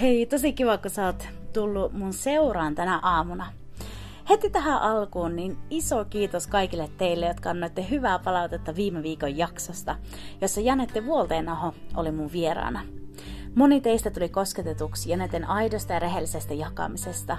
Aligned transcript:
Hei, 0.00 0.26
tosi 0.26 0.52
kiva, 0.52 0.78
kun 0.78 0.90
sä 0.90 1.06
oot 1.06 1.28
tullut 1.52 1.92
mun 1.92 2.12
seuraan 2.12 2.74
tänä 2.74 3.00
aamuna. 3.02 3.52
Heti 4.28 4.50
tähän 4.50 4.82
alkuun 4.82 5.36
niin 5.36 5.58
iso 5.70 6.04
kiitos 6.04 6.46
kaikille 6.46 6.90
teille, 6.98 7.26
jotka 7.26 7.50
annoitte 7.50 7.86
hyvää 7.90 8.18
palautetta 8.18 8.76
viime 8.76 9.02
viikon 9.02 9.38
jaksosta, 9.38 9.96
jossa 10.40 10.60
Janette 10.60 11.06
Vuolteenaho 11.06 11.74
oli 11.96 12.10
mun 12.10 12.32
vieraana. 12.32 12.80
Moni 13.54 13.80
teistä 13.80 14.10
tuli 14.10 14.28
kosketetuksi 14.28 15.10
Janeten 15.10 15.44
aidosta 15.44 15.92
ja 15.92 15.98
rehellisestä 15.98 16.54
jakamisesta, 16.54 17.36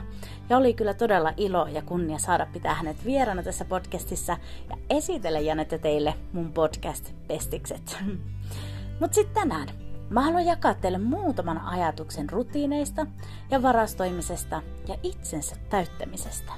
ja 0.49 0.57
oli 0.57 0.73
kyllä 0.73 0.93
todella 0.93 1.33
ilo 1.37 1.67
ja 1.67 1.81
kunnia 1.81 2.17
saada 2.17 2.47
pitää 2.53 2.73
hänet 2.73 3.05
vieraana 3.05 3.43
tässä 3.43 3.65
podcastissa 3.65 4.37
ja 4.69 4.77
esitellä 4.89 5.39
Janette 5.39 5.77
teille 5.77 6.13
mun 6.33 6.53
podcast-pestikset. 6.53 7.97
Mutta 8.99 9.15
sitten 9.15 9.33
tänään 9.33 9.86
Mä 10.09 10.21
haluan 10.21 10.45
jakaa 10.45 10.73
teille 10.73 10.97
muutaman 10.97 11.57
ajatuksen 11.57 12.29
rutiineista 12.29 13.07
ja 13.51 13.61
varastoimisesta 13.61 14.61
ja 14.87 14.95
itsensä 15.03 15.55
täyttämisestä. 15.69 16.53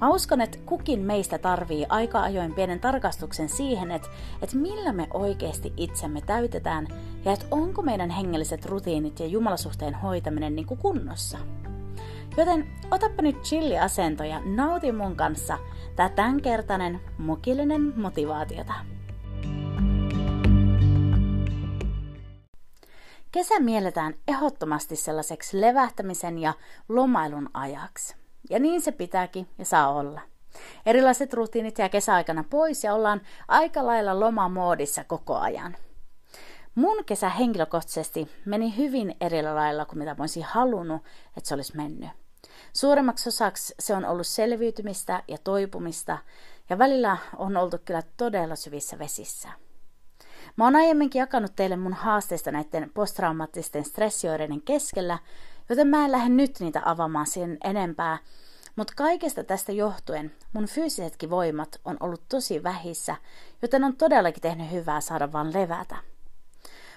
Mä 0.00 0.08
uskon, 0.08 0.40
että 0.40 0.58
kukin 0.66 1.00
meistä 1.00 1.38
tarvii 1.38 1.86
aika 1.88 2.22
ajoin 2.22 2.54
pienen 2.54 2.80
tarkastuksen 2.80 3.48
siihen, 3.48 3.90
että, 3.90 4.08
että 4.42 4.56
millä 4.56 4.92
me 4.92 5.08
oikeasti 5.14 5.72
itsemme 5.76 6.20
täytetään 6.20 6.88
ja 7.24 7.32
että 7.32 7.46
onko 7.50 7.82
meidän 7.82 8.10
hengelliset 8.10 8.66
rutiinit 8.66 9.20
ja 9.20 9.26
jumalasuhteen 9.26 9.94
hoitaminen 9.94 10.56
niin 10.56 10.66
kuin 10.66 10.78
kunnossa. 10.78 11.38
Joten 12.36 12.66
otappa 12.90 13.22
nyt 13.22 13.42
chilli-asento 13.42 14.24
ja 14.24 14.40
nauti 14.44 14.92
mun 14.92 15.16
kanssa 15.16 15.58
tää 15.96 16.08
tämänkertainen 16.08 17.00
mukillinen 17.18 18.00
motivaatiota. 18.00 18.74
Kesä 23.32 23.60
mielletään 23.60 24.14
ehdottomasti 24.28 24.96
sellaiseksi 24.96 25.60
levähtämisen 25.60 26.38
ja 26.38 26.54
lomailun 26.88 27.50
ajaksi. 27.54 28.16
Ja 28.50 28.58
niin 28.58 28.80
se 28.80 28.92
pitääkin 28.92 29.48
ja 29.58 29.64
saa 29.64 29.92
olla. 29.92 30.20
Erilaiset 30.86 31.34
rutiinit 31.34 31.78
jää 31.78 31.88
kesäaikana 31.88 32.44
pois 32.50 32.84
ja 32.84 32.94
ollaan 32.94 33.20
aika 33.48 33.86
lailla 33.86 34.20
lomamoodissa 34.20 35.04
koko 35.04 35.36
ajan. 35.36 35.76
Mun 36.74 37.04
kesä 37.04 37.28
henkilökohtaisesti 37.28 38.28
meni 38.44 38.76
hyvin 38.76 39.16
eri 39.20 39.42
lailla 39.42 39.84
kuin 39.84 39.98
mitä 39.98 40.14
mä 40.14 40.22
olisin 40.22 40.44
halunnut, 40.44 41.02
että 41.36 41.48
se 41.48 41.54
olisi 41.54 41.76
mennyt. 41.76 42.10
Suuremmaksi 42.72 43.28
osaksi 43.28 43.74
se 43.78 43.94
on 43.94 44.04
ollut 44.04 44.26
selviytymistä 44.26 45.22
ja 45.28 45.38
toipumista, 45.44 46.18
ja 46.70 46.78
välillä 46.78 47.16
on 47.36 47.56
oltu 47.56 47.78
kyllä 47.84 48.02
todella 48.16 48.56
syvissä 48.56 48.98
vesissä. 48.98 49.48
Mä 50.56 50.64
oon 50.64 50.76
aiemminkin 50.76 51.20
jakanut 51.20 51.56
teille 51.56 51.76
mun 51.76 51.92
haasteista 51.92 52.52
näiden 52.52 52.90
posttraumaattisten 52.94 53.84
stressioireiden 53.84 54.62
keskellä, 54.62 55.18
joten 55.68 55.88
mä 55.88 56.04
en 56.04 56.12
lähde 56.12 56.28
nyt 56.28 56.60
niitä 56.60 56.82
avaamaan 56.84 57.26
sen 57.26 57.58
enempää. 57.64 58.18
Mutta 58.76 58.92
kaikesta 58.96 59.44
tästä 59.44 59.72
johtuen 59.72 60.32
mun 60.52 60.66
fyysisetkin 60.66 61.30
voimat 61.30 61.80
on 61.84 61.96
ollut 62.00 62.22
tosi 62.28 62.62
vähissä, 62.62 63.16
joten 63.62 63.84
on 63.84 63.96
todellakin 63.96 64.42
tehnyt 64.42 64.70
hyvää 64.70 65.00
saada 65.00 65.32
vaan 65.32 65.52
levätä. 65.52 65.96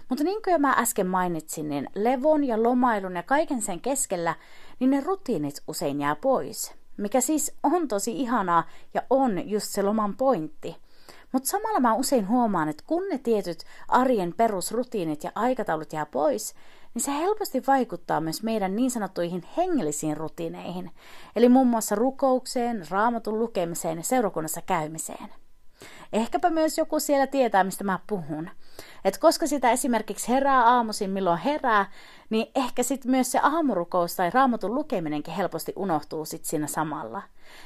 Mutta 0.09 0.23
niin 0.23 0.41
kuin 0.43 0.61
mä 0.61 0.75
äsken 0.77 1.07
mainitsin, 1.07 1.69
niin 1.69 1.89
levon 1.95 2.43
ja 2.43 2.63
lomailun 2.63 3.15
ja 3.15 3.23
kaiken 3.23 3.61
sen 3.61 3.81
keskellä, 3.81 4.35
niin 4.79 4.89
ne 4.89 5.01
rutiinit 5.01 5.61
usein 5.67 6.01
jää 6.01 6.15
pois. 6.15 6.73
Mikä 6.97 7.21
siis 7.21 7.53
on 7.63 7.87
tosi 7.87 8.19
ihanaa 8.19 8.63
ja 8.93 9.01
on 9.09 9.49
just 9.49 9.67
se 9.67 9.81
loman 9.81 10.17
pointti. 10.17 10.75
Mutta 11.35 11.49
samalla 11.49 11.79
mä 11.79 11.93
usein 11.93 12.27
huomaan, 12.27 12.69
että 12.69 12.83
kun 12.87 13.09
ne 13.09 13.17
tietyt 13.17 13.63
arjen 13.87 14.33
perusrutiinit 14.37 15.23
ja 15.23 15.31
aikataulut 15.35 15.93
jää 15.93 16.05
pois, 16.05 16.55
niin 16.93 17.01
se 17.01 17.11
helposti 17.11 17.63
vaikuttaa 17.67 18.21
myös 18.21 18.43
meidän 18.43 18.75
niin 18.75 18.91
sanottuihin 18.91 19.43
hengellisiin 19.57 20.17
rutiineihin, 20.17 20.91
eli 21.35 21.49
muun 21.49 21.67
muassa 21.67 21.95
rukoukseen, 21.95 22.85
raamatun 22.89 23.39
lukemiseen 23.39 23.97
ja 23.97 24.03
seurakunnassa 24.03 24.61
käymiseen. 24.61 25.29
Ehkäpä 26.13 26.49
myös 26.49 26.77
joku 26.77 26.99
siellä 26.99 27.27
tietää, 27.27 27.63
mistä 27.63 27.83
mä 27.83 27.99
puhun. 28.07 28.49
Et 29.05 29.17
koska 29.17 29.47
sitä 29.47 29.71
esimerkiksi 29.71 30.29
herää 30.29 30.63
aamuisin, 30.63 31.09
milloin 31.09 31.39
herää, 31.39 31.85
niin 32.29 32.47
ehkä 32.55 32.83
sitten 32.83 33.11
myös 33.11 33.31
se 33.31 33.39
aamurukous 33.43 34.15
tai 34.15 34.29
raamatun 34.29 34.75
lukeminenkin 34.75 35.33
helposti 35.33 35.73
unohtuu 35.75 36.25
sitten 36.25 36.49
siinä 36.49 36.67
samalla. 36.67 37.21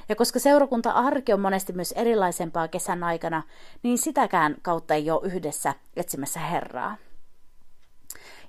Ja 0.10 0.16
koska 0.16 0.40
seurakunta-arki 0.40 1.34
on 1.34 1.40
monesti 1.40 1.74
myös 1.74 1.92
erilaisempaa 1.92 2.68
kesän 2.68 3.04
aikana, 3.04 3.44
niin 3.84 3.98
sitäkään 3.98 4.56
kautta 4.62 4.94
ei 4.94 5.12
ole 5.12 5.28
yhdessä 5.28 5.74
etsimässä 5.96 6.40
Herraa. 6.40 6.96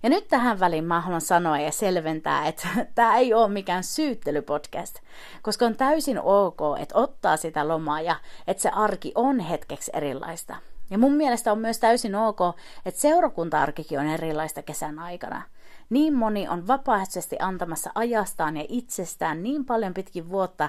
Ja 0.02 0.10
nyt 0.10 0.28
tähän 0.28 0.60
väliin 0.60 0.84
mä 0.84 1.00
haluan 1.00 1.20
sanoa 1.20 1.58
ja 1.58 1.72
selventää, 1.72 2.46
että 2.46 2.68
tämä 2.94 3.16
ei 3.16 3.34
ole 3.34 3.48
mikään 3.48 3.84
syyttelypodcast, 3.84 4.96
koska 5.42 5.66
on 5.66 5.76
täysin 5.76 6.20
ok, 6.20 6.60
että 6.80 6.98
ottaa 6.98 7.36
sitä 7.36 7.68
lomaa 7.68 8.00
ja 8.00 8.16
että 8.46 8.62
se 8.62 8.68
arki 8.68 9.12
on 9.14 9.40
hetkeksi 9.40 9.90
erilaista. 9.94 10.56
Ja 10.90 10.98
mun 10.98 11.12
mielestä 11.12 11.52
on 11.52 11.58
myös 11.58 11.78
täysin 11.78 12.14
ok, 12.14 12.40
että 12.86 13.00
seurakunta-arkikin 13.00 14.00
on 14.00 14.06
erilaista 14.06 14.62
kesän 14.62 14.98
aikana. 14.98 15.42
Niin 15.90 16.14
moni 16.14 16.48
on 16.48 16.66
vapaaehtoisesti 16.66 17.36
antamassa 17.38 17.90
ajastaan 17.94 18.56
ja 18.56 18.64
itsestään 18.68 19.42
niin 19.42 19.64
paljon 19.64 19.94
pitkin 19.94 20.30
vuotta, 20.30 20.68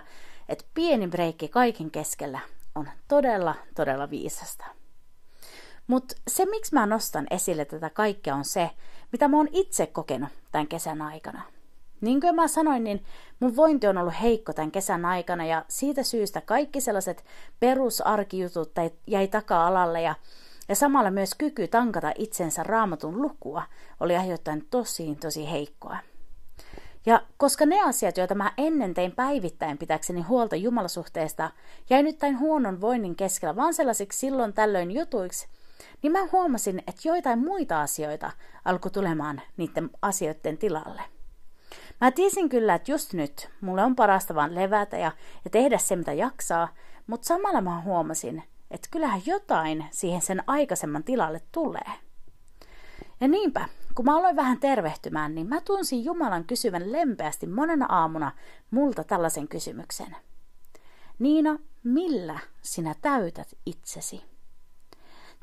että 0.50 0.66
pieni 0.74 1.08
breikki 1.08 1.48
kaiken 1.48 1.92
keskellä 1.92 2.40
on 2.76 2.90
todella, 3.08 3.56
todella 3.76 4.10
viisasta. 4.10 4.66
Mutta 5.88 6.16
se, 6.28 6.46
miksi 6.46 6.74
mä 6.74 6.86
nostan 6.86 7.28
esille 7.32 7.66
tätä 7.66 7.90
kaikkea, 7.90 8.36
on 8.36 8.46
se, 8.46 8.70
mitä 9.12 9.28
mä 9.28 9.38
oon 9.38 9.48
itse 9.52 9.88
kokenut 9.88 10.30
tämän 10.52 10.68
kesän 10.68 11.02
aikana. 11.02 11.42
Niin 12.02 12.22
kuin 12.22 12.36
mä 12.36 12.48
sanoin, 12.48 12.84
niin 12.84 13.06
mun 13.40 13.56
vointi 13.56 13.88
on 13.88 13.98
ollut 13.98 14.22
heikko 14.22 14.54
tämän 14.54 14.72
kesän 14.72 15.06
aikana 15.06 15.46
ja 15.46 15.66
siitä 15.68 16.04
syystä 16.04 16.42
kaikki 16.42 16.82
sellaiset 16.82 17.26
perusarkijutut 17.60 18.72
jäi 19.08 19.28
taka-alalle 19.28 20.02
ja, 20.02 20.16
ja 20.70 20.76
samalla 20.76 21.12
myös 21.12 21.36
kyky 21.38 21.68
tankata 21.68 22.12
itsensä 22.18 22.64
raamatun 22.64 23.22
lukua 23.22 23.64
oli 24.00 24.18
aiheuttaen 24.18 24.64
tosi, 24.70 25.16
tosi 25.16 25.52
heikkoa. 25.52 25.98
Ja 27.06 27.22
koska 27.38 27.66
ne 27.66 27.82
asiat, 27.82 28.18
joita 28.18 28.36
mä 28.36 28.54
ennen 28.58 28.94
tein 28.94 29.12
päivittäin 29.12 29.78
pitäkseni 29.78 30.22
huolta 30.22 30.56
jumalasuhteesta, 30.56 31.52
jäi 31.90 32.04
nyt 32.04 32.20
tämän 32.20 32.40
huonon 32.40 32.82
voinnin 32.82 33.16
keskellä 33.16 33.56
vaan 33.56 33.74
sellaisiksi 33.74 34.20
silloin 34.20 34.54
tällöin 34.54 34.92
jutuiksi, 34.92 35.48
niin 36.02 36.12
mä 36.12 36.28
huomasin, 36.32 36.80
että 36.88 37.08
joitain 37.08 37.40
muita 37.40 37.82
asioita 37.82 38.32
alkoi 38.66 38.92
tulemaan 38.92 39.42
niiden 39.58 39.90
asioiden 40.02 40.58
tilalle. 40.58 41.02
Mä 42.02 42.12
tiesin 42.12 42.50
kyllä, 42.50 42.76
että 42.76 42.92
just 42.92 43.14
nyt 43.14 43.50
mulle 43.62 43.84
on 43.84 43.96
parasta 43.96 44.36
vaan 44.36 44.56
levätä 44.56 44.98
ja, 44.98 45.12
ja 45.46 45.50
tehdä 45.52 45.78
se, 45.78 45.96
mitä 45.96 46.14
jaksaa, 46.14 46.74
mutta 47.08 47.28
samalla 47.28 47.62
mä 47.62 47.82
huomasin, 47.82 48.44
että 48.72 48.88
kyllähän 48.92 49.22
jotain 49.26 49.86
siihen 49.92 50.22
sen 50.22 50.44
aikaisemman 50.48 51.04
tilalle 51.04 51.42
tulee. 51.52 51.92
Ja 53.22 53.28
niinpä, 53.28 53.66
kun 53.96 54.06
mä 54.06 54.18
aloin 54.18 54.36
vähän 54.36 54.60
tervehtymään, 54.60 55.36
niin 55.36 55.48
mä 55.48 55.62
tunsin 55.62 56.06
Jumalan 56.06 56.46
kysyvän 56.46 56.92
lempeästi 56.92 57.48
monena 57.48 57.86
aamuna 57.90 58.32
multa 58.72 59.04
tällaisen 59.04 59.48
kysymyksen. 59.48 60.16
Niina, 61.20 61.60
millä 61.84 62.40
sinä 62.62 62.96
täytät 63.02 63.48
itsesi? 63.66 64.31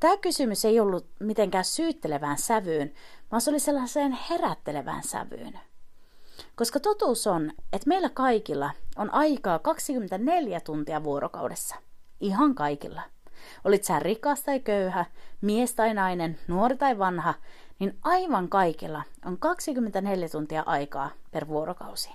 Tämä 0.01 0.17
kysymys 0.17 0.65
ei 0.65 0.81
ollut 0.81 1.07
mitenkään 1.21 1.65
syyttelevään 1.65 2.39
sävyyn, 2.39 2.93
vaan 3.31 3.41
se 3.41 3.51
oli 3.51 3.61
sellaiseen 3.61 4.19
herättelevään 4.31 5.03
sävyyn. 5.03 5.61
Koska 6.57 6.81
totuus 6.81 7.27
on, 7.27 7.53
että 7.73 7.89
meillä 7.89 8.09
kaikilla 8.09 8.71
on 8.97 9.15
aikaa 9.15 9.59
24 9.59 10.61
tuntia 10.61 11.05
vuorokaudessa. 11.05 11.77
Ihan 12.21 12.55
kaikilla. 12.55 13.03
Olit 13.65 13.85
sä 13.85 13.99
rikas 13.99 14.43
tai 14.43 14.61
köyhä, 14.61 15.05
mies 15.41 15.75
tai 15.75 15.95
nainen, 15.95 16.39
nuori 16.49 16.77
tai 16.77 16.99
vanha, 16.99 17.35
niin 17.79 17.99
aivan 18.03 18.49
kaikilla 18.49 19.03
on 19.25 19.39
24 19.39 20.29
tuntia 20.29 20.63
aikaa 20.67 21.11
per 21.31 21.49
vuorokausi. 21.49 22.11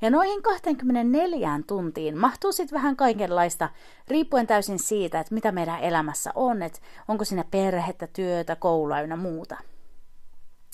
Ja 0.00 0.10
noihin 0.10 0.42
24 0.42 1.60
tuntiin 1.66 2.18
mahtuu 2.18 2.52
sitten 2.52 2.76
vähän 2.76 2.96
kaikenlaista, 2.96 3.68
riippuen 4.08 4.46
täysin 4.46 4.78
siitä, 4.78 5.20
että 5.20 5.34
mitä 5.34 5.52
meidän 5.52 5.80
elämässä 5.80 6.32
on, 6.34 6.62
että 6.62 6.78
onko 7.08 7.24
siinä 7.24 7.44
perhettä, 7.50 8.06
työtä, 8.06 8.56
koulua 8.56 9.00
ja 9.00 9.16
muuta. 9.16 9.56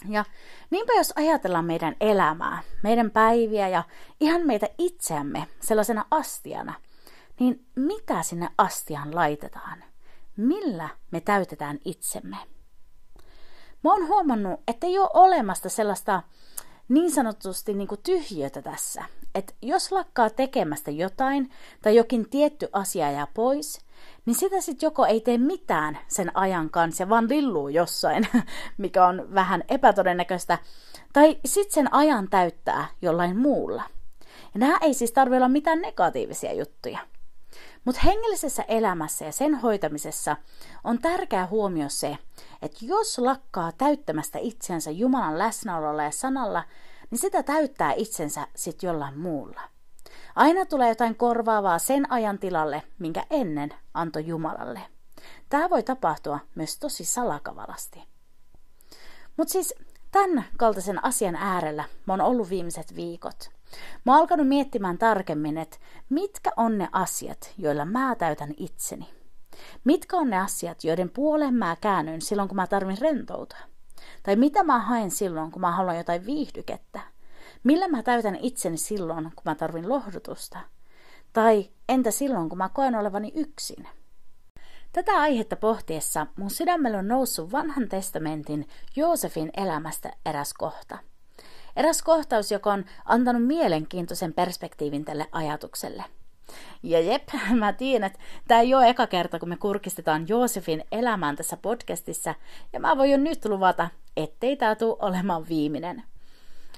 Ja 0.08 0.24
niinpä 0.70 0.92
jos 0.92 1.12
ajatellaan 1.16 1.64
meidän 1.64 1.96
elämää, 2.00 2.62
meidän 2.82 3.10
päiviä 3.10 3.68
ja 3.68 3.82
ihan 4.20 4.46
meitä 4.46 4.68
itseämme 4.78 5.46
sellaisena 5.60 6.04
astiana, 6.10 6.74
niin 7.40 7.66
mitä 7.74 8.22
sinne 8.22 8.48
astiaan 8.58 9.14
laitetaan? 9.14 9.84
Millä 10.36 10.88
me 11.10 11.20
täytetään 11.20 11.78
itsemme? 11.84 12.36
Mä 13.84 13.92
oon 13.92 14.08
huomannut, 14.08 14.60
että 14.68 14.86
ei 14.86 14.98
ole 14.98 15.10
olemasta 15.14 15.68
sellaista 15.68 16.22
niin 16.88 17.10
sanotusti 17.10 17.74
niin 17.74 17.88
kuin 17.88 18.00
tyhjötä 18.02 18.62
tässä. 18.62 19.04
Että 19.34 19.54
jos 19.62 19.92
lakkaa 19.92 20.30
tekemästä 20.30 20.90
jotain 20.90 21.50
tai 21.82 21.96
jokin 21.96 22.30
tietty 22.30 22.68
asia 22.72 23.10
jää 23.10 23.26
pois, 23.34 23.80
niin 24.26 24.34
sitä 24.34 24.60
sitten 24.60 24.86
joko 24.86 25.06
ei 25.06 25.20
tee 25.20 25.38
mitään 25.38 25.98
sen 26.08 26.36
ajan 26.36 26.70
kanssa, 26.70 27.08
vaan 27.08 27.28
lilluu 27.28 27.68
jossain, 27.68 28.28
mikä 28.78 29.06
on 29.06 29.34
vähän 29.34 29.64
epätodennäköistä, 29.68 30.58
tai 31.12 31.38
sitten 31.44 31.74
sen 31.74 31.94
ajan 31.94 32.28
täyttää 32.30 32.86
jollain 33.02 33.36
muulla. 33.36 33.82
Ja 34.54 34.60
nämä 34.60 34.78
ei 34.80 34.94
siis 34.94 35.12
tarvitse 35.12 35.36
olla 35.36 35.48
mitään 35.48 35.82
negatiivisia 35.82 36.52
juttuja. 36.52 36.98
Mutta 37.86 38.00
hengellisessä 38.04 38.62
elämässä 38.68 39.24
ja 39.24 39.32
sen 39.32 39.54
hoitamisessa 39.54 40.36
on 40.84 40.98
tärkeää 40.98 41.46
huomio 41.46 41.88
se, 41.88 42.18
että 42.62 42.78
jos 42.82 43.18
lakkaa 43.18 43.72
täyttämästä 43.72 44.38
itsensä 44.38 44.90
Jumalan 44.90 45.38
läsnäololla 45.38 46.02
ja 46.02 46.10
sanalla, 46.10 46.64
niin 47.10 47.18
sitä 47.18 47.42
täyttää 47.42 47.92
itsensä 47.92 48.46
sitten 48.56 48.88
jollain 48.88 49.18
muulla. 49.18 49.60
Aina 50.36 50.66
tulee 50.66 50.88
jotain 50.88 51.14
korvaavaa 51.14 51.78
sen 51.78 52.12
ajan 52.12 52.38
tilalle, 52.38 52.82
minkä 52.98 53.26
ennen 53.30 53.74
antoi 53.94 54.26
Jumalalle. 54.26 54.80
Tämä 55.48 55.70
voi 55.70 55.82
tapahtua 55.82 56.38
myös 56.54 56.78
tosi 56.78 57.04
salakavalasti. 57.04 58.02
Mutta 59.36 59.52
siis 59.52 59.74
tämän 60.12 60.44
kaltaisen 60.56 61.04
asian 61.04 61.36
äärellä 61.36 61.84
mä 62.06 62.12
oon 62.12 62.20
ollut 62.20 62.50
viimeiset 62.50 62.96
viikot. 62.96 63.55
Mä 64.04 64.12
oon 64.12 64.20
alkanut 64.20 64.48
miettimään 64.48 64.98
tarkemmin, 64.98 65.58
että 65.58 65.76
mitkä 66.08 66.50
on 66.56 66.78
ne 66.78 66.88
asiat, 66.92 67.54
joilla 67.58 67.84
mä 67.84 68.14
täytän 68.18 68.54
itseni. 68.56 69.08
Mitkä 69.84 70.16
on 70.16 70.30
ne 70.30 70.38
asiat, 70.38 70.84
joiden 70.84 71.10
puoleen 71.10 71.54
mä 71.54 71.76
käännyn 71.80 72.22
silloin, 72.22 72.48
kun 72.48 72.56
mä 72.56 72.66
tarvin 72.66 72.98
rentoutua? 72.98 73.58
Tai 74.22 74.36
mitä 74.36 74.62
mä 74.62 74.78
haen 74.78 75.10
silloin, 75.10 75.50
kun 75.50 75.60
mä 75.60 75.72
haluan 75.72 75.96
jotain 75.96 76.26
viihdykettä? 76.26 77.00
Millä 77.64 77.88
mä 77.88 78.02
täytän 78.02 78.36
itseni 78.42 78.76
silloin, 78.76 79.24
kun 79.24 79.42
mä 79.44 79.54
tarvin 79.54 79.88
lohdutusta? 79.88 80.58
Tai 81.32 81.70
entä 81.88 82.10
silloin, 82.10 82.48
kun 82.48 82.58
mä 82.58 82.68
koen 82.68 82.94
olevani 82.94 83.32
yksin? 83.34 83.88
Tätä 84.92 85.12
aihetta 85.12 85.56
pohtiessa 85.56 86.26
mun 86.36 86.50
sydämellä 86.50 86.98
on 86.98 87.08
noussut 87.08 87.52
vanhan 87.52 87.88
testamentin 87.88 88.68
Joosefin 88.96 89.50
elämästä 89.56 90.12
eräs 90.26 90.54
kohta. 90.54 90.98
Eräs 91.76 92.02
kohtaus, 92.02 92.52
joka 92.52 92.72
on 92.72 92.84
antanut 93.04 93.46
mielenkiintoisen 93.46 94.32
perspektiivin 94.32 95.04
tälle 95.04 95.26
ajatukselle. 95.32 96.04
Ja 96.82 97.00
jep, 97.00 97.28
mä 97.58 97.72
tiedän, 97.72 98.06
että 98.06 98.18
tämä 98.48 98.60
ei 98.60 98.74
ole 98.74 98.88
eka 98.88 99.06
kerta, 99.06 99.38
kun 99.38 99.48
me 99.48 99.56
kurkistetaan 99.56 100.28
Joosefin 100.28 100.84
elämään 100.92 101.36
tässä 101.36 101.56
podcastissa, 101.56 102.34
ja 102.72 102.80
mä 102.80 102.96
voin 102.96 103.10
jo 103.10 103.16
nyt 103.16 103.44
luvata, 103.44 103.88
ettei 104.16 104.56
tämä 104.56 104.74
tule 104.74 104.96
olemaan 105.00 105.48
viimeinen. 105.48 106.02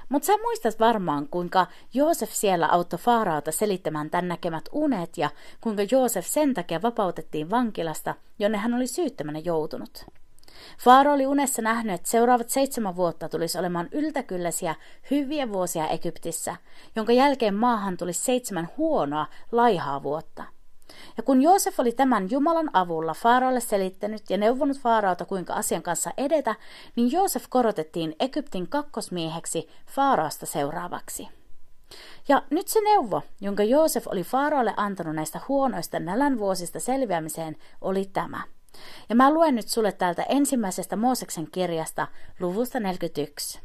Mutta 0.08 0.26
sä 0.26 0.32
muistat 0.36 0.80
varmaan, 0.80 1.28
kuinka 1.28 1.66
Joosef 1.94 2.30
siellä 2.30 2.66
auttoi 2.66 2.98
Faaraota 2.98 3.52
selittämään 3.52 4.10
tämän 4.10 4.28
näkemät 4.28 4.68
unet 4.72 5.18
ja 5.18 5.30
kuinka 5.60 5.82
Joosef 5.90 6.26
sen 6.26 6.54
takia 6.54 6.82
vapautettiin 6.82 7.50
vankilasta, 7.50 8.14
jonne 8.38 8.58
hän 8.58 8.74
oli 8.74 8.86
syyttömänä 8.86 9.38
joutunut. 9.38 10.06
Faaro 10.78 11.12
oli 11.12 11.26
unessa 11.26 11.62
nähnyt, 11.62 11.94
että 11.94 12.08
seuraavat 12.08 12.50
seitsemän 12.50 12.96
vuotta 12.96 13.28
tulisi 13.28 13.58
olemaan 13.58 13.88
yltäkylläisiä 13.92 14.74
hyviä 15.10 15.52
vuosia 15.52 15.88
Egyptissä, 15.88 16.56
jonka 16.96 17.12
jälkeen 17.12 17.54
maahan 17.54 17.96
tuli 17.96 18.12
seitsemän 18.12 18.68
huonoa, 18.76 19.26
laihaa 19.52 20.02
vuotta– 20.02 20.44
ja 21.16 21.22
kun 21.22 21.42
Joosef 21.42 21.80
oli 21.80 21.92
tämän 21.92 22.30
Jumalan 22.30 22.70
avulla 22.72 23.14
Faaraolle 23.14 23.60
selittänyt 23.60 24.30
ja 24.30 24.38
neuvonut 24.38 24.78
Faaraota, 24.78 25.24
kuinka 25.24 25.54
asian 25.54 25.82
kanssa 25.82 26.10
edetä, 26.16 26.54
niin 26.96 27.12
Joosef 27.12 27.44
korotettiin 27.48 28.16
Egyptin 28.20 28.68
kakkosmieheksi 28.68 29.68
Faaraosta 29.86 30.46
seuraavaksi. 30.46 31.28
Ja 32.28 32.42
nyt 32.50 32.68
se 32.68 32.80
neuvo, 32.80 33.22
jonka 33.40 33.62
Joosef 33.62 34.06
oli 34.06 34.22
Faaraolle 34.22 34.74
antanut 34.76 35.14
näistä 35.14 35.40
huonoista 35.48 36.00
nälän 36.00 36.38
vuosista 36.38 36.80
selviämiseen, 36.80 37.56
oli 37.80 38.10
tämä. 38.12 38.42
Ja 39.08 39.14
mä 39.14 39.34
luen 39.34 39.54
nyt 39.54 39.68
sulle 39.68 39.92
täältä 39.92 40.22
ensimmäisestä 40.22 40.96
Mooseksen 40.96 41.50
kirjasta 41.50 42.06
luvusta 42.40 42.80
41. 42.80 43.60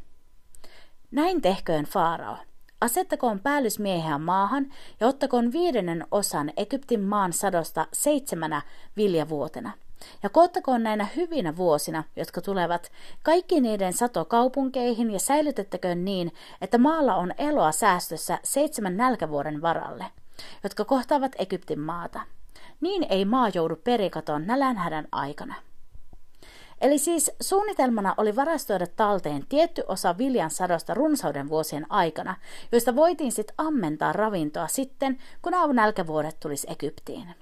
Näin 1.12 1.42
tehköön 1.42 1.86
Faarao. 1.86 2.38
Asettakoon 2.82 3.40
päällysmieheä 3.40 4.18
maahan 4.18 4.74
ja 5.00 5.08
ottakoon 5.08 5.52
viidennen 5.52 6.08
osan 6.12 6.52
Egyptin 6.58 7.02
maan 7.02 7.34
sadosta 7.34 7.88
seitsemänä 7.94 8.62
viljavuotena. 8.98 9.72
Ja 10.24 10.30
koottakoon 10.30 10.84
näinä 10.84 11.08
hyvinä 11.16 11.58
vuosina, 11.58 12.04
jotka 12.16 12.42
tulevat, 12.42 12.92
kaikki 13.24 13.62
niiden 13.62 13.94
sato 13.94 14.26
kaupunkeihin 14.26 15.12
ja 15.12 15.20
säilytettäköön 15.20 16.06
niin, 16.06 16.34
että 16.62 16.78
maalla 16.78 17.16
on 17.16 17.34
eloa 17.38 17.72
säästössä 17.72 18.40
seitsemän 18.44 18.98
nälkävuoden 18.98 19.62
varalle, 19.62 20.06
jotka 20.64 20.86
kohtaavat 20.86 21.32
Egyptin 21.40 21.80
maata. 21.80 22.22
Niin 22.84 23.06
ei 23.10 23.26
maa 23.26 23.50
joudu 23.54 23.76
perikaton 23.76 24.48
nälänhädän 24.48 25.08
aikana. 25.12 25.56
Eli 26.82 26.98
siis 26.98 27.32
suunnitelmana 27.42 28.14
oli 28.18 28.36
varastoida 28.36 28.88
talteen 28.88 29.46
tietty 29.50 29.84
osa 29.88 30.18
viljan 30.18 30.52
sadosta 30.52 30.94
runsauden 30.94 31.50
vuosien 31.50 31.86
aikana, 31.90 32.36
joista 32.72 32.96
voitiin 32.96 33.32
sitten 33.32 33.56
ammentaa 33.58 34.14
ravintoa 34.14 34.68
sitten, 34.68 35.18
kun 35.42 35.54
nälkävuodet 35.74 36.40
tulisi 36.40 36.68
Egyptiin. 36.72 37.36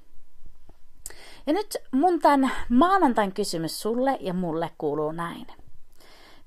Ja 1.48 1.54
nyt 1.54 1.78
mun 1.92 2.20
tämän 2.20 2.52
maanantain 2.70 3.34
kysymys 3.34 3.82
sulle 3.82 4.18
ja 4.20 4.34
mulle 4.34 4.72
kuuluu 4.78 5.12
näin. 5.12 5.48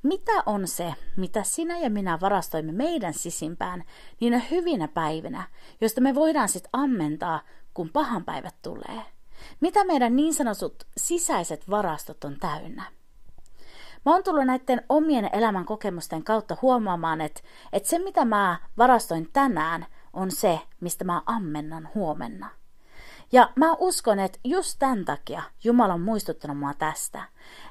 Mitä 0.02 0.32
on 0.46 0.68
se, 0.68 0.94
mitä 1.16 1.42
sinä 1.42 1.78
ja 1.78 1.90
minä 1.90 2.18
varastoimme 2.20 2.72
meidän 2.72 3.14
sisimpään 3.14 3.84
niinä 4.20 4.38
hyvinä 4.50 4.88
päivinä, 4.88 5.44
joista 5.80 6.00
me 6.00 6.14
voidaan 6.14 6.48
sitten 6.48 6.70
ammentaa, 6.72 7.40
kun 7.74 7.90
pahan 7.92 8.24
päivät 8.24 8.54
tulee? 8.62 9.02
Mitä 9.60 9.84
meidän 9.84 10.16
niin 10.16 10.34
sanotut 10.34 10.86
sisäiset 10.96 11.70
varastot 11.70 12.24
on 12.24 12.36
täynnä? 12.40 12.84
Mä 14.04 14.12
oon 14.12 14.22
tullut 14.22 14.46
näiden 14.46 14.82
omien 14.88 15.30
elämän 15.32 15.64
kokemusten 15.64 16.24
kautta 16.24 16.56
huomaamaan, 16.62 17.20
että, 17.20 17.40
että 17.72 17.88
se 17.88 17.98
mitä 17.98 18.24
mä 18.24 18.58
varastoin 18.78 19.28
tänään 19.32 19.86
on 20.12 20.30
se, 20.30 20.60
mistä 20.80 21.04
mä 21.04 21.22
ammennan 21.26 21.88
huomenna. 21.94 22.50
Ja 23.32 23.50
mä 23.56 23.72
uskon, 23.72 24.18
että 24.18 24.38
just 24.44 24.76
tämän 24.78 25.04
takia 25.04 25.42
Jumala 25.64 25.94
on 25.94 26.00
muistuttanut 26.00 26.58
mua 26.58 26.74
tästä. 26.74 27.22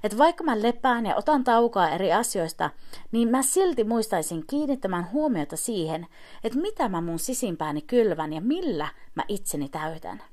Että 0.03 0.17
vaikka 0.17 0.43
mä 0.43 0.62
lepään 0.62 1.05
ja 1.05 1.15
otan 1.15 1.43
taukoa 1.43 1.89
eri 1.89 2.13
asioista, 2.13 2.69
niin 3.12 3.29
mä 3.29 3.41
silti 3.41 3.83
muistaisin 3.83 4.43
kiinnittämään 4.48 5.12
huomiota 5.12 5.57
siihen, 5.57 6.07
että 6.43 6.60
mitä 6.60 6.89
mä 6.89 7.01
mun 7.01 7.19
sisimpääni 7.19 7.81
kylvän 7.81 8.33
ja 8.33 8.41
millä 8.41 8.88
mä 9.15 9.24
itseni 9.27 9.69
täytän. 9.69 10.24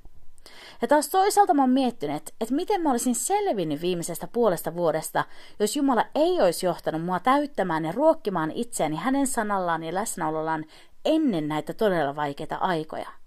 Ja 0.82 0.88
taas 0.88 1.08
toisaalta 1.08 1.54
mä 1.54 1.62
oon 1.62 1.70
miettinyt, 1.70 2.30
että 2.40 2.54
miten 2.54 2.80
mä 2.80 2.90
olisin 2.90 3.14
selvinnyt 3.14 3.80
viimeisestä 3.80 4.26
puolesta 4.26 4.74
vuodesta, 4.74 5.24
jos 5.58 5.76
Jumala 5.76 6.04
ei 6.14 6.40
olisi 6.40 6.66
johtanut 6.66 7.04
mua 7.04 7.20
täyttämään 7.20 7.84
ja 7.84 7.92
ruokkimaan 7.92 8.50
itseäni 8.50 8.96
hänen 8.96 9.26
sanallaan 9.26 9.82
ja 9.82 9.94
läsnäolollaan 9.94 10.64
ennen 11.04 11.48
näitä 11.48 11.74
todella 11.74 12.16
vaikeita 12.16 12.56
aikoja. 12.56 13.19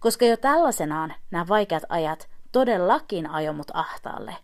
Koska 0.00 0.24
jo 0.24 0.36
tällaisenaan 0.36 1.14
nämä 1.30 1.48
vaikeat 1.48 1.82
ajat 1.88 2.28
todellakin 2.52 3.30
ajo 3.30 3.52
mut 3.52 3.70
ahtaalle. 3.74 4.36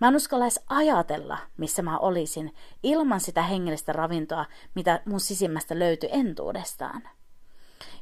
Mä 0.00 0.08
en 0.08 0.16
uskalla 0.16 0.44
edes 0.44 0.60
ajatella, 0.68 1.38
missä 1.56 1.82
mä 1.82 1.98
olisin, 1.98 2.54
ilman 2.82 3.20
sitä 3.20 3.42
hengellistä 3.42 3.92
ravintoa, 3.92 4.46
mitä 4.74 5.00
mun 5.04 5.20
sisimmästä 5.20 5.78
löytyi 5.78 6.08
entuudestaan. 6.12 7.02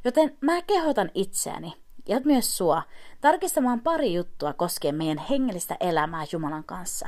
Joten 0.03 0.37
mä 0.41 0.61
kehotan 0.61 1.11
itseäni, 1.13 1.73
ja 2.07 2.21
myös 2.25 2.57
sua 2.57 2.83
tarkistamaan 3.21 3.79
pari 3.79 4.13
juttua 4.13 4.53
koskien 4.53 4.95
meidän 4.95 5.17
hengellistä 5.17 5.77
elämää 5.79 6.25
Jumalan 6.31 6.63
kanssa. 6.63 7.07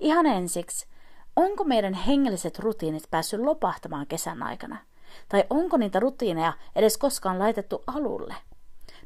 Ihan 0.00 0.26
ensiksi, 0.26 0.86
onko 1.36 1.64
meidän 1.64 1.94
hengelliset 1.94 2.58
rutiinit 2.58 3.10
päässyt 3.10 3.40
lopahtamaan 3.40 4.06
kesän 4.06 4.42
aikana? 4.42 4.76
Tai 5.28 5.44
onko 5.50 5.76
niitä 5.76 6.00
rutiineja 6.00 6.52
edes 6.76 6.98
koskaan 6.98 7.38
laitettu 7.38 7.82
alulle? 7.86 8.34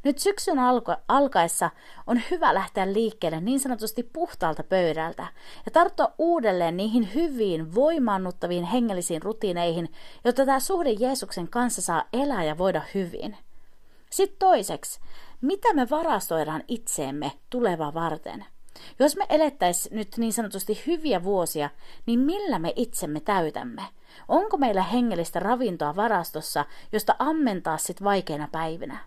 Nyt 0.05 0.19
syksyn 0.19 0.59
alko- 0.59 0.97
alkaessa 1.09 1.71
on 2.07 2.21
hyvä 2.31 2.55
lähteä 2.55 2.93
liikkeelle 2.93 3.41
niin 3.41 3.61
sanotusti 3.61 4.03
puhtaalta 4.03 4.63
pöydältä 4.63 5.27
ja 5.67 5.73
tarttua 5.73 6.13
uudelleen 6.19 6.77
niihin 6.77 7.15
hyviin, 7.15 7.75
voimaannuttaviin 7.75 8.65
hengellisiin 8.65 9.23
rutiineihin, 9.23 9.93
jotta 10.25 10.47
tämä 10.47 10.61
suhde 10.61 10.91
Jeesuksen 10.91 11.49
kanssa 11.49 11.83
saa 11.83 12.05
elää 12.13 12.45
ja 12.45 12.59
voida 12.59 12.83
hyvin– 12.95 13.37
sitten 14.11 14.39
toiseksi, 14.39 15.01
mitä 15.41 15.73
me 15.75 15.91
varastoidaan 15.91 16.63
itseemme 16.69 17.33
tulevaa 17.51 17.95
varten? 17.95 18.45
Jos 18.99 19.17
me 19.17 19.27
elettäisiin 19.29 19.97
nyt 19.97 20.09
niin 20.17 20.33
sanotusti 20.33 20.83
hyviä 20.87 21.25
vuosia, 21.25 21.71
niin 22.07 22.21
millä 22.21 22.59
me 22.59 22.73
itsemme 22.77 23.21
täytämme? 23.21 23.83
Onko 24.29 24.57
meillä 24.57 24.83
hengellistä 24.83 25.41
ravintoa 25.41 25.97
varastossa, 25.97 26.65
josta 26.93 27.17
ammentaa 27.19 27.79
sit 27.79 28.05
vaikeina 28.05 28.49
päivinä? 28.53 28.99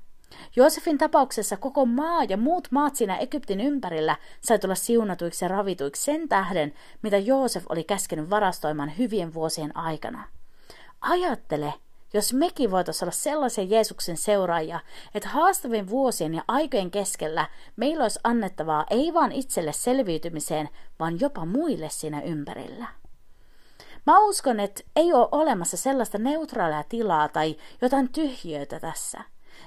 Joosefin 0.55 0.97
tapauksessa 0.97 1.57
koko 1.57 1.85
maa 1.85 2.23
ja 2.23 2.37
muut 2.37 2.67
maat 2.71 2.95
siinä 2.95 3.17
Egyptin 3.17 3.61
ympärillä 3.61 4.15
sai 4.41 4.59
tulla 4.59 4.75
siunatuiksi 4.75 5.45
ja 5.45 5.49
ravituiksi 5.49 6.03
sen 6.03 6.29
tähden, 6.29 6.73
mitä 7.01 7.17
Joosef 7.17 7.63
oli 7.69 7.83
käskenyt 7.83 8.29
varastoimaan 8.29 8.97
hyvien 8.97 9.33
vuosien 9.33 9.77
aikana. 9.77 10.27
Ajattele, 11.01 11.73
jos 12.13 12.33
mekin 12.33 12.71
voitaisiin 12.71 13.05
olla 13.05 13.11
sellaisia 13.11 13.63
Jeesuksen 13.63 14.17
seuraajia, 14.17 14.79
että 15.15 15.29
haastavien 15.29 15.89
vuosien 15.89 16.33
ja 16.33 16.43
aikojen 16.47 16.91
keskellä 16.91 17.49
meillä 17.75 18.03
olisi 18.03 18.19
annettavaa 18.23 18.85
ei 18.89 19.13
vain 19.13 19.31
itselle 19.31 19.73
selviytymiseen, 19.73 20.69
vaan 20.99 21.19
jopa 21.19 21.45
muille 21.45 21.89
siinä 21.89 22.21
ympärillä. 22.21 22.87
Mä 24.05 24.19
uskon, 24.19 24.59
että 24.59 24.83
ei 24.95 25.13
ole 25.13 25.27
olemassa 25.31 25.77
sellaista 25.77 26.17
neutraalia 26.17 26.83
tilaa 26.89 27.29
tai 27.29 27.55
jotain 27.81 28.09
tyhjöitä 28.09 28.79
tässä. 28.79 29.23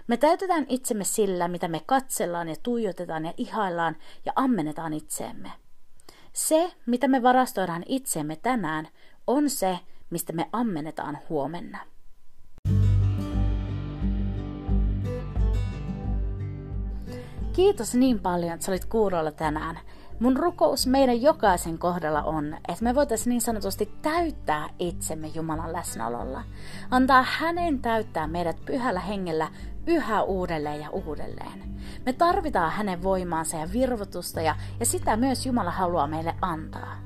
Me 0.07 0.17
täytetään 0.17 0.67
itsemme 0.69 1.05
sillä, 1.05 1.49
mitä 1.49 1.69
me 1.69 1.81
katsellaan 1.87 2.49
ja 2.49 2.57
tuijotetaan 2.63 3.25
ja 3.25 3.33
ihaillaan 3.37 3.97
ja 4.25 4.33
ammennetaan 4.37 4.93
itseemme. 4.93 5.53
Se, 6.33 6.73
mitä 6.87 7.09
me 7.09 7.23
varastoidaan 7.23 7.83
itseemme 7.87 8.37
tänään, 8.37 8.89
on 9.27 9.51
se, 9.51 9.79
mistä 10.11 10.33
me 10.33 10.49
ammennetaan 10.53 11.19
huomenna. 11.29 11.79
Kiitos 17.53 17.95
niin 17.95 18.21
paljon, 18.21 18.53
että 18.53 18.67
sä 18.67 18.73
olit 18.73 18.85
kuurolla 18.85 19.33
tänään. 19.33 19.79
Mun 20.21 20.37
rukous 20.37 20.87
meidän 20.87 21.23
jokaisen 21.23 21.79
kohdalla 21.79 22.23
on, 22.23 22.55
että 22.69 22.85
me 22.85 22.95
voitaisiin 22.95 23.31
niin 23.31 23.41
sanotusti 23.41 23.93
täyttää 24.03 24.69
itsemme 24.79 25.27
Jumalan 25.27 25.73
läsnäololla. 25.73 26.43
Antaa 26.91 27.23
hänen 27.29 27.79
täyttää 27.81 28.27
meidät 28.27 28.57
pyhällä 28.65 29.01
hengellä 29.01 29.49
yhä 29.87 30.23
uudelleen 30.23 30.81
ja 30.81 30.91
uudelleen. 30.91 31.77
Me 32.07 32.13
tarvitaan 32.13 32.73
hänen 32.73 33.03
voimaansa 33.03 33.57
ja 33.57 33.73
virvotusta 33.73 34.41
ja, 34.41 34.57
ja 34.81 34.87
sitä 34.87 35.17
myös 35.17 35.47
Jumala 35.47 35.71
haluaa 35.71 36.07
meille 36.07 36.35
antaa. 36.43 36.97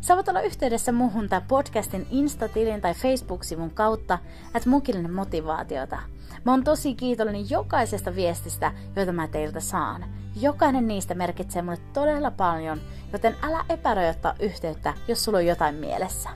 Sä 0.00 0.14
voit 0.14 0.28
olla 0.28 0.40
yhteydessä 0.40 0.92
muuhun 0.92 1.28
tai 1.28 1.40
podcastin 1.48 2.06
Insta-tilin 2.10 2.80
tai 2.80 2.94
Facebook-sivun 2.94 3.70
kautta, 3.70 4.18
että 4.54 4.68
mukillinen 4.68 5.12
motivaatiota. 5.12 5.98
Mä 6.44 6.52
oon 6.52 6.64
tosi 6.64 6.94
kiitollinen 6.94 7.50
jokaisesta 7.50 8.14
viestistä, 8.14 8.72
joita 8.96 9.12
mä 9.12 9.28
teiltä 9.28 9.60
saan. 9.60 10.04
Jokainen 10.40 10.86
niistä 10.86 11.14
merkitsee 11.14 11.62
mulle 11.62 11.78
todella 11.92 12.30
paljon, 12.30 12.80
joten 13.12 13.36
älä 13.42 13.64
epäröi 13.68 14.14
yhteyttä, 14.40 14.94
jos 15.08 15.24
sulla 15.24 15.38
on 15.38 15.46
jotain 15.46 15.74
mielessä. 15.74 16.30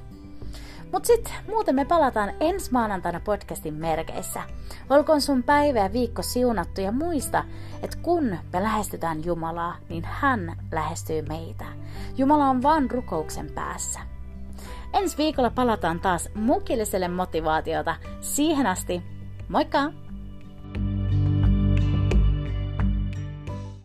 Mut 0.93 1.05
sit 1.05 1.35
muuten 1.49 1.75
me 1.75 1.85
palataan 1.85 2.33
ensi 2.41 2.73
maanantaina 2.73 3.21
podcastin 3.21 3.75
merkeissä. 3.75 4.43
Olkoon 4.91 5.21
sun 5.21 5.43
päivä 5.43 5.79
ja 5.79 5.93
viikko 5.93 6.23
siunattu 6.23 6.81
ja 6.81 6.93
muista, 6.93 7.45
että 7.83 7.97
kun 8.03 8.25
me 8.25 8.63
lähestytään 8.63 9.25
Jumalaa, 9.25 9.77
niin 9.89 10.05
hän 10.07 10.57
lähestyy 10.73 11.23
meitä. 11.23 11.65
Jumala 12.17 12.47
on 12.47 12.63
vaan 12.63 12.91
rukouksen 12.91 13.51
päässä. 13.55 14.01
Ensi 14.93 15.17
viikolla 15.19 15.51
palataan 15.51 16.01
taas 16.01 16.29
mukilliselle 16.35 17.09
motivaatiota. 17.09 17.97
Siihen 18.21 18.67
asti, 18.67 19.03
moikka! 19.49 20.10